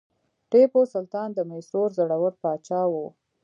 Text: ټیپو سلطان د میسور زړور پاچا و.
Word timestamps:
ټیپو 0.49 0.81
سلطان 0.93 1.29
د 1.33 1.39
میسور 1.49 1.89
زړور 1.97 2.33
پاچا 2.41 2.81
و. 2.91 2.93